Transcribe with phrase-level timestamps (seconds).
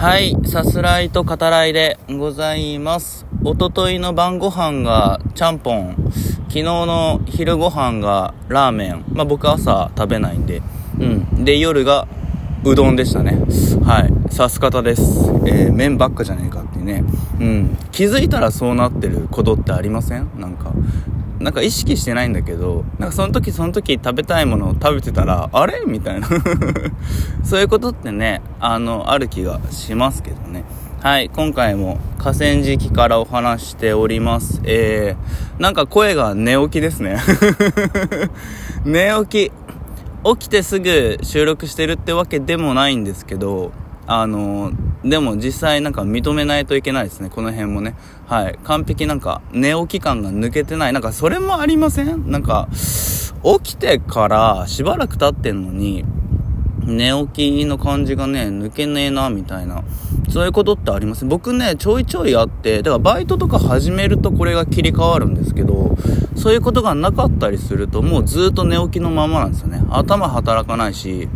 [0.00, 3.26] はい、さすらいと語らいでございます。
[3.44, 5.94] おとといの晩ご飯がちゃんぽん、
[6.48, 10.62] 昨日の昼ご飯がラーメン、まあ僕朝食べないんで、
[10.98, 11.44] うん。
[11.44, 12.08] で、夜が
[12.64, 13.42] うどんでしたね。
[13.84, 15.02] はい、さす方です。
[15.44, 17.04] えー、麺ばっかじゃねえかっていうね。
[17.38, 17.76] うん。
[17.92, 20.30] 気づいたらそうなってることってありません？
[20.38, 20.72] なんか、
[21.40, 25.80] なんか意識してないんだけど、なんかその時その時食べたいものを食べてたら、あれ？
[25.86, 26.28] みたいな
[27.42, 30.64] そういうことってね、あの、ある気がしますけどね。
[31.02, 34.60] はい、今回も河川敷からお話しております。
[34.64, 37.18] えー、なんか声が寝起きですね。
[38.84, 39.52] 寝起き。
[40.22, 43.72] 起きてすぐ収録してるってわけでもないんですけど、
[44.06, 44.72] あの、
[45.04, 47.94] でも実際なんか認めないといけないですね、この辺もね。
[48.26, 48.58] はい。
[48.64, 50.92] 完璧なんか寝起き感が抜けてない。
[50.92, 52.30] なんかそれもありません？
[52.30, 52.68] なんか、
[53.62, 56.04] 起きてからしばらく経ってんのに、
[56.84, 59.82] 寝起きの感じがね、抜けねえな、みたいな。
[60.28, 61.24] そういうことってあります？
[61.24, 65.96] 僕ね、ちょいちょいあって、だからバイトとか始めるとこれが切り替わるんですけど、
[66.36, 69.82] そういうことがなかったりすると、もうずっと寝起きのままなんですよね。
[69.90, 71.28] 頭働かないし、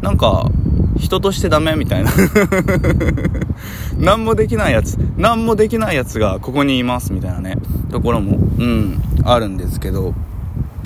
[0.00, 0.50] なんか、
[1.00, 2.10] 人としてダメみたいな。
[3.98, 7.56] 何もできないやつ、何もできないやつがここにいますみたいなね、
[7.90, 10.14] ところも、うん、あるんですけど、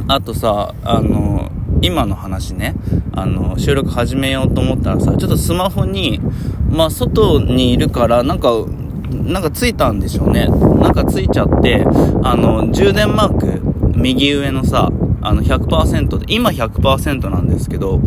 [0.09, 1.51] あとさ、あの、
[1.83, 2.75] 今の話ね、
[3.13, 6.21] あの、収録始めようと思ったらさ、ちょっとスマホに、
[6.71, 8.51] まあ、外にいるから、なんか、
[9.11, 10.47] なんかついたんでしょうね。
[10.49, 11.85] なんかついちゃって、
[12.23, 13.63] あの、充電マーク、
[13.97, 14.91] 右上のさ、
[15.23, 18.01] あの100%で、今100%なんですけど、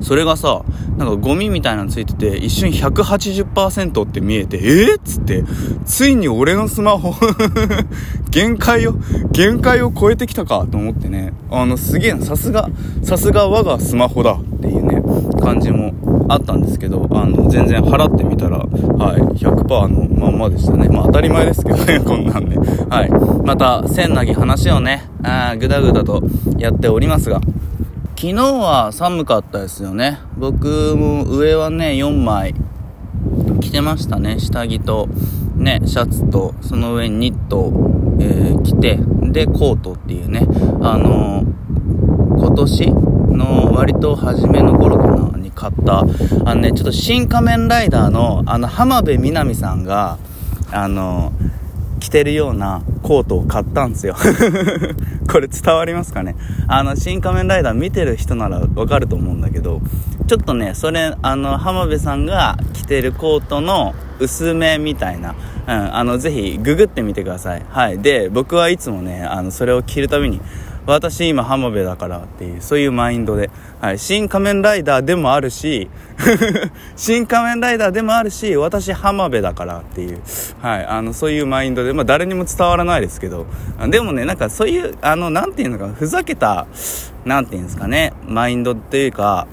[0.00, 0.62] それがさ、
[0.96, 5.44] なんかゴミみたいなのついてて、一瞬180%って見えて、えー、っつって、
[5.84, 7.14] ついに俺のスマホ
[8.30, 8.94] 限界を、
[9.32, 12.68] 限界を超えてきたかと思ってね、あの、すげえな、さすが、
[13.02, 15.02] さすが我がスマホだっていうね、
[15.40, 15.92] 感じも
[16.28, 18.64] あったんですけど、あの、全然払ってみたら、は
[19.16, 20.88] い、100%のまんまでしたね。
[20.88, 22.56] まあ当たり前ですけどね、 こんなんで。
[22.56, 23.10] はい。
[23.44, 26.22] また、千なぎ話をね、あぐだぐだと
[26.58, 27.40] やっておりますが、
[28.20, 30.18] 昨日は寒かったですよね。
[30.36, 32.52] 僕も上はね、4枚
[33.60, 34.40] 着てましたね。
[34.40, 35.06] 下着と、
[35.54, 38.98] ね、シャツと、その上にニットを、えー、着て、
[39.30, 40.44] で、コートっていうね、
[40.82, 46.04] あのー、今年の割と初めの頃かな、に買った、あ
[46.56, 50.18] のね、ちょっと新仮面ライダーの、あの、浜辺美波さんが、
[50.72, 51.67] あのー
[51.98, 54.14] 着てるようなコートを買ったんですよ
[55.30, 56.36] これ伝わりますかね？
[56.66, 59.80] あの、新仮面ライダー見てる人ならわかると思うんだけど、
[60.26, 65.34] ちょっとね、それ、あの、浜辺さんが着てるコートの薄めみたいな、
[65.66, 67.62] うん、あの、ぜひググってみてください。
[67.68, 67.98] はい。
[67.98, 70.40] で、僕はいつもね、あの、それを着るたびに、
[70.88, 75.90] 私今浜辺だからっていう、そういうマインドで、はい、新仮面ライダーでもあるし、
[76.96, 80.22] 新仮面ライダーでもあるし、私浜辺だからっていう、
[80.62, 83.44] はい、あの、そういうマインドで、まあ誰にも伝わらないですけど、
[83.90, 86.66] でもね、なんかそういう、あの、なんていうのか、ふざけた、
[87.26, 89.46] なんていうんですかね、マインドっていうか、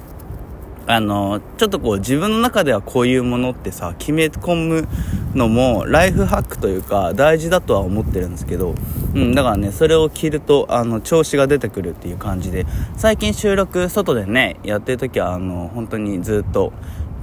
[0.88, 4.88] あの、ちょっとこう自分の中ではこういうものってさ、決め込む
[5.34, 8.76] のもライフハックというか大事だとは思ってるんですけど、
[9.16, 12.66] うん、だからね、それを着ると、あの、調子が出てくるっていう感じで、
[12.98, 16.72] 最近収録外でね、やってる時は、あの、本当にずっと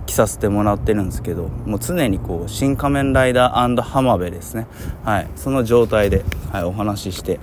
[0.06, 4.66] 着させてもらってるんですけど、もう常にこう、新仮面ライダー浜辺ですね。
[5.04, 7.38] はい、その状態で、はい、お話しして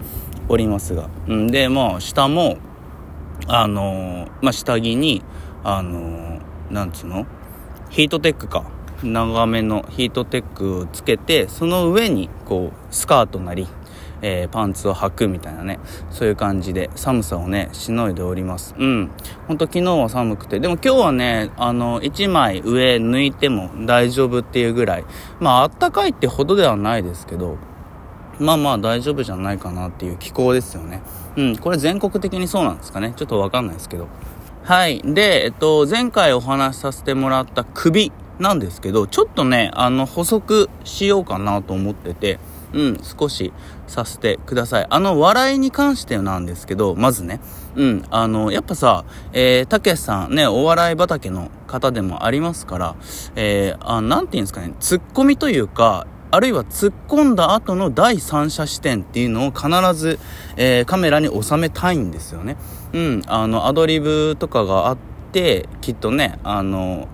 [0.49, 1.09] おりますが。
[1.27, 2.57] うん、で、まあ、下も、
[3.47, 5.23] あのまあ、下着に、
[5.63, 6.39] あの、
[6.69, 7.25] なんつうの？
[7.89, 8.65] ヒートテックか。
[9.01, 13.65] 長めのヒートテックをつけて、その上に、こう、スカートなり、
[14.21, 18.75] えー、パンツを履くみたいなね、そういう感じで寒さをね、しのいでおります。
[18.77, 19.09] うん。
[19.47, 25.05] ほんと昨日は寒くて、でも今日はね、あの、1枚上抜いても大丈夫っていうぐらい、
[25.39, 27.57] まああったかいってほどではないですけど、
[28.37, 31.01] まあまあ大丈夫じゃないかなっていう気候ですよね。
[31.37, 33.13] うん、これ全国的にそうなんですかね？
[33.15, 34.09] ちょっとわかんないですけど。
[34.63, 35.01] はい。
[35.03, 42.39] で、えっと、前回お話しさせてもらった首なんですけど、ちょっとね、あの、補足しようかなと思ってて、
[42.73, 43.51] うん、少し
[43.87, 44.87] させてください。
[44.89, 47.39] あの、笑いに関してなんですけど、まずね、
[47.75, 52.95] うん、あの、やっぱさ、えー、たけしさんね、お笑い畑の方でもありますから、
[53.35, 60.19] えー、あ、なんて言うんですかね、ツッコミというか、あるいは突っ込んだ後の第三者視点っていうのを必ず、
[60.57, 62.55] えー、カメラに収めたいんですよね。
[62.93, 64.97] うん、あの、アドリブとかがあっ
[65.31, 67.07] て、きっとね、あの、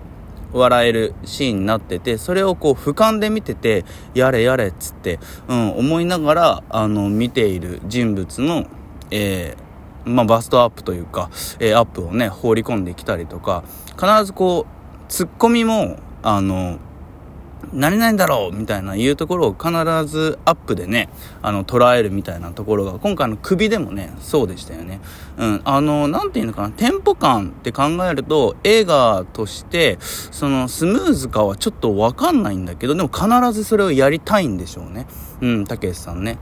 [0.52, 3.84] 笑えるシーンになってて、それをこう俯瞰で見てて、
[4.14, 5.18] やれやれっつって、
[5.48, 8.66] うん、思いながら、あの、見ている人物の、
[9.10, 13.64] えー、まあ、バストアップというか、えー、アップをね、放り込んできたりとか、
[14.00, 16.78] 必ずこう、ツッコミも、あの、
[17.76, 19.70] 何々だろうみたいないうところを必
[20.06, 21.10] ずアップでね、
[21.42, 25.00] あの、捉えるみたいなところが、今回の首でもね、そうでしたよね。
[25.36, 25.60] うん。
[25.64, 35.06] あの、なんていうのかな、テンポ感って考えると、映画として、その、スムーズかはちょっとわかんないんだけど、でも必ずそれをやりたいんでしょうね。
[35.42, 36.38] うん、たけしさんね。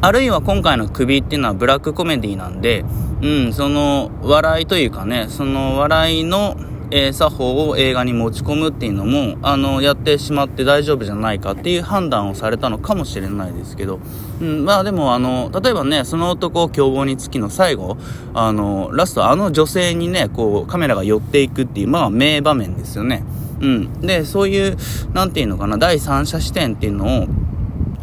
[0.00, 2.84] あるいは今回の首っていうのはブラックコメディなんで、
[3.22, 6.56] うん、その、笑いというかね、その笑いの、
[6.92, 14.00] え、作法を映画に持ち込むっていうのも、あの、やってしまって大丈夫じゃないかっていう判断をされたのかもしれないですけど、
[14.40, 17.96] うん、まあでもあの、例えばね、その男凶暴につきの最後、
[18.34, 23.22] あの、ラストあの女性にね、こう、カメラが寄っていくっていう、まあ名場面ですよね。
[23.60, 24.00] うん。
[24.00, 24.76] で、そういう、
[25.12, 27.26] なんていうのかな、第三者視点っていうのを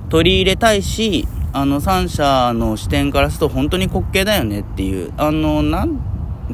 [0.09, 5.99] 取り入れたいし、あの、三者の視点からすると本当に滑稽だよねっていう、あの、なん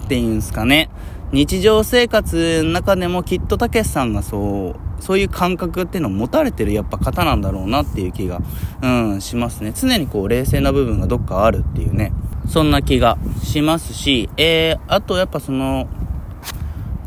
[0.08, 0.90] ていうんすかね。
[1.34, 8.40] 日常生活の中でもきっとたけしさんがそう、そういう感覚っていうのを持たれてるやっぱ方なんだろうなっていう気が、
[8.84, 9.74] うん、しますね。
[9.76, 12.14] 常にこう冷静な部分がどっかあるっていうね、
[12.48, 15.88] そんな気がしますし、えー、あとやっぱその、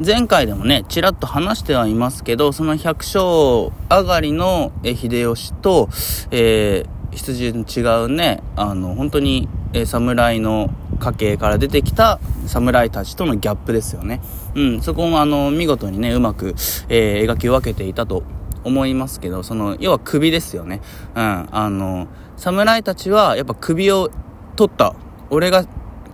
[0.04, 5.88] 前回でもね、ちらっと話してはいますけど、その百姓上がりの秀吉と、
[6.32, 14.20] えー、羊の違うね、あの、本当に、え、侍の家系から出てきた侍たちとのギャップですよね。
[14.54, 16.54] うん、そこもあの、見事にね、うまく、
[16.88, 18.22] えー、描き分けていたと
[18.64, 20.80] 思いますけど、その、要は首ですよね。
[21.14, 24.10] うん、あの、侍たちはやっぱ首を
[24.56, 24.94] 取った。
[25.30, 25.64] 俺が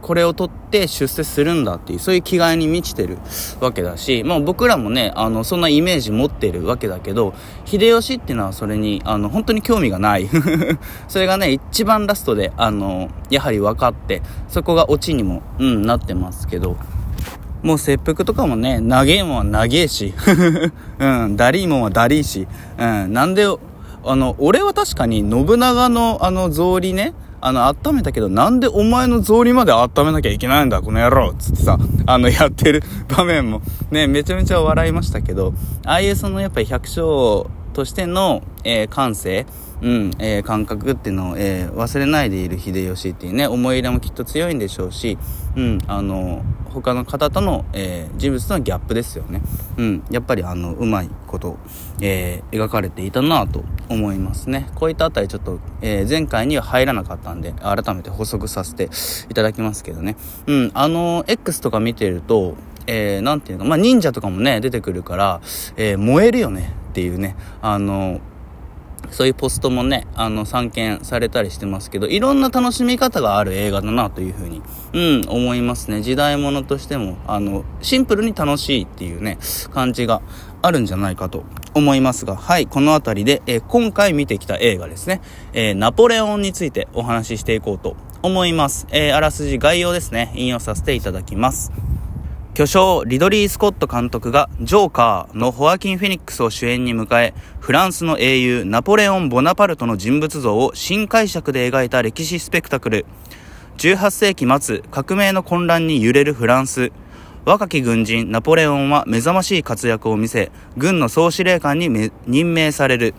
[0.02, 3.18] これを取って出世するんだっていう、そういう気概に満ちてる
[3.60, 7.34] わけだし、まあ僕らもね、あの、そんなイメージ持ってるわけだけど、
[7.64, 10.28] 秀吉っていうのはそれに、あの、本当に興味がない。
[11.08, 16.76] それがね、一番ラストで、あの、やはり分かって、そこがオチにも、うん、なってますけど、
[17.62, 20.12] もう切腹とかもね、長えもんは長えし、
[20.98, 23.46] うん、ダリーもんはダリーし、うん、なんで、
[24.04, 27.14] あの、俺は確かに信長のあの草履ね、
[27.44, 32.84] あの、温めたけど、なんでお前の草履まで温めなきゃいけないんだ、この野郎つってさ、あの、やってる
[33.14, 35.52] 場面も、ね、めちゃめちゃ笑いましたけど、
[35.84, 39.44] ああいうその、やっぱり百姓としての、えー、感性、
[39.82, 45.18] うん、えー、感覚っていうのを、えー、忘れないでいる秀吉っていうね、思い入れもきっと強いんでしょうし、
[45.56, 49.42] うん、あの、他の方との、えー、人物とのギャップですよね。
[49.76, 51.58] うん、やっぱりあの、うまいこと、
[52.00, 54.70] えー、描かれていたなと思いますね。
[54.76, 58.88] こういったあたりちょっと、えー、前回には入らなかったんで、改めて補足させて
[59.30, 60.16] いただきますけどね。
[60.46, 62.54] うん、あの、X とか見てると、
[62.86, 65.40] えー、ていうの、まあ、忍者とかもね、出てくるから、
[65.76, 68.20] えー、燃えるよねっていうね、あの、
[69.12, 74.62] そういうポストもね、あの、散見されたりしてますけど、いろんな楽しみ方がある映画だなというふうに、
[74.92, 76.02] うん、思いますね。
[76.02, 79.38] 時代物としても、あの、シンプルに楽しいっていうね、
[79.72, 80.22] 感じが
[80.62, 81.44] あるんじゃないかと
[81.74, 85.20] 思いますが、はい、この辺りで、えー、今回見てきた映画ですね、
[85.52, 88.86] えー、ナポレオンについてお話ししていこうと思います。
[88.90, 91.72] えー、あらすじ概要ですね、引用させていただきます。
[92.54, 103.06] 巨匠リドリー・スコット監督がジョーカーのホアキン・フェニックスを主演に迎え、フランスの英雄ナポレオン・ボナパルトの人物像を新解釈で描いた歴史スペクタクル。
[103.78, 106.92] 18世紀末、革命の混乱に揺れるフランス。
[107.46, 111.88] 若き軍人ナポレオンは目覚ましい活躍を見せ、軍の総司令官に
[112.26, 113.14] 任命される。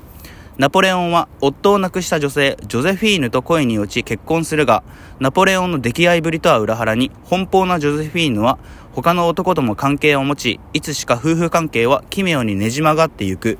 [0.56, 4.84] ナポレオンは夫を亡くした女性ジョゼフィーヌと恋に落ち結婚するが、
[5.20, 8.60] ナポレオンの溺愛ぶりとは裏腹に、奔放なジョゼフィーヌは
[8.96, 13.58] 他の男とも関係を持ち、いつしか夫婦関係は奇妙にねじ曲がってゆく。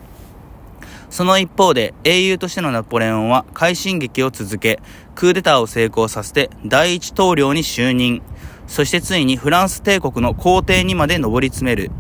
[1.10, 4.80] その一方で、英雄としてのナポレオンは快進撃を続け、
[5.16, 8.22] クーデターを成功させて第一統領に就任。
[8.68, 11.92] そしてついにフランス帝国の皇帝にまで上り詰める。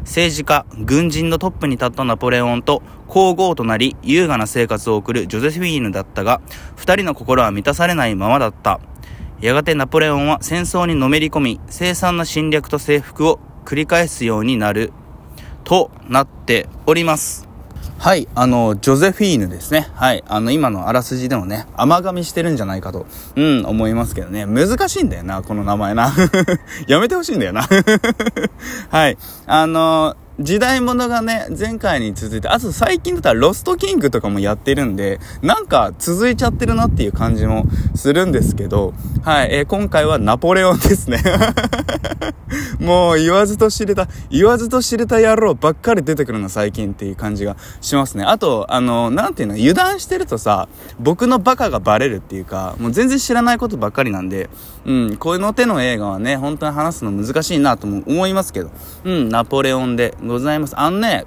[0.00, 6.40] 政治家、軍人のトップに立ったナポレオンと皇后となり優雅な生活を送るジョゼフィーヌだったが、
[6.76, 8.80] 二人の心は満たされないままだった。
[9.40, 14.92] やがてナポレオンは戦争にのめり込み、凄惨な侵略と征服を繰り返すようになる、
[15.62, 17.48] となっております。
[17.98, 19.90] はい、あの、ジョゼフィーヌですね。
[19.94, 24.46] はい、あの、今のあらすじでもね、甘噛みしてるんじゃないかと、うん、思いますけどね。
[24.46, 26.12] 難しいんだよな、この名前な。
[26.88, 27.68] やめてほしいんだよな。
[28.90, 37.64] はい、あの時代物がね、前回に続いて、あと最近だったらロストキングとかもやってるんで、なんか続いちゃってるなっていう感じも
[37.96, 41.20] するんですけど、はい、えー、今回はナポレオンですね。
[42.78, 48.24] もう言わずと知れた、言わずと知れた野郎ばっかり出てくるの最近っていう感じがしますね。
[48.24, 50.68] あと、あの、なんていうの、油断してるとさ、
[51.00, 54.48] 僕のバカがバレるっていうか、もう全然知らないことばっかりなんで、
[54.86, 58.70] うん、この手の映画はね、本当に話すの難しいなとも思いますけど、
[59.04, 60.78] うん、ナポレオンでございます。
[60.78, 61.24] あのね、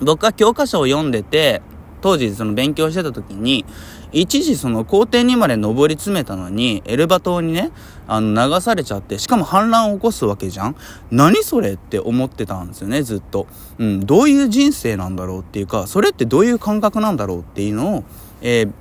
[0.00, 1.62] 僕は教科書を読んでて、
[2.00, 3.64] 当時その勉強してた時に、
[4.12, 7.70] 一時その皇帝にまで登り詰めたのに、エルバ島にね、
[8.06, 10.76] あの流されちゃって、しかも反乱を起こすわけじゃん
[11.10, 13.46] 何それって思ってたんですよね、ずっと。
[13.78, 18.04] うん、どういう人生なんだろうっていうか、それってどういう感覚なんだろうっていうのを、
[18.42, 18.72] えー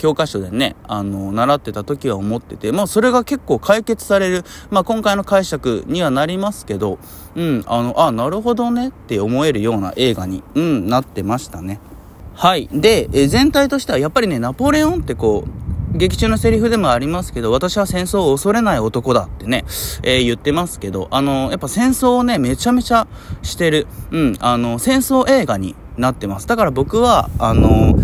[0.00, 6.98] 教科書でね、あの、習ってた時は思ってて、まあそれが結構解決される、まあ今回の解釈にはなりますけど、
[7.36, 11.80] うん、あの、あ、なるほどねって思えるような映画に、うん、なってましたね。
[12.34, 12.66] はい。
[12.72, 19.64] で、え全体としてはやっぱりね、ナポレオンってこう、劇中のセリフでもありますけど、私は戦争を恐れない男だってね、
[20.02, 23.06] えー、言ってますけど、あの、やっぱ戦争をね、めちゃめちゃ
[23.42, 26.46] してる、うん、あの、戦争映画になってます。
[26.46, 27.94] だから僕は、あの、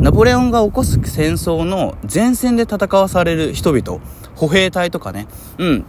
[0.00, 4.00] ナポレオンが起こす戦争の前線で戦わされる人々、
[4.34, 5.28] 歩兵隊とかね、
[5.58, 5.84] うん、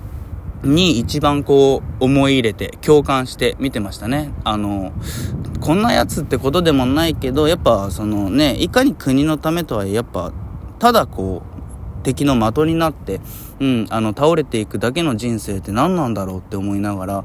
[0.64, 4.34] に一番こう思い入れて共感して見てましたね。
[4.44, 4.92] あの、
[5.62, 10.34] こんなやつってことでもないけど、やっぱそのね、いかに国のためとはいえやっぱ、
[10.78, 13.22] ただこう、敵の的になって、
[13.62, 17.24] うん、あの、倒れていくだけの人生って何なんだろうって思いながら、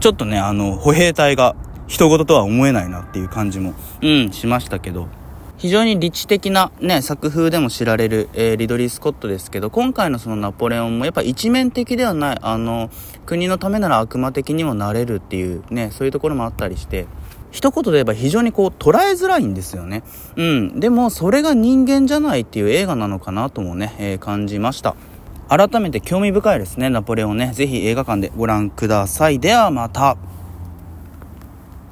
[0.00, 1.54] ちょっとね、あの、歩兵隊が
[1.86, 5.06] 人事とは思えないなっていう感じも、うん、しましたけど、
[5.64, 12.90] 非常に理知的なね、作風でも知られる、えー、リドリー・スコットですけど、今回のそのナポレオンもやっぱ一面的ではない、あの、
[13.24, 17.06] 国のためなら悪魔的にもなれるっていうね、そういうところもあったりして、
[17.50, 20.02] 一言で言えば非常にこう捉えづらいんですよね。
[20.36, 20.80] うん。
[20.80, 24.96] でもそれが人間じゃないっていう映画なのかなともね、えー、感じました。
[25.48, 27.52] 改めて興味深いですね、ナポレオンね。
[27.54, 29.38] ぜひ映画館でご覧ください。
[29.38, 30.18] ではまた。